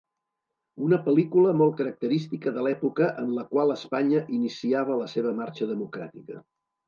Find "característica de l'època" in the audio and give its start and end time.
1.81-3.11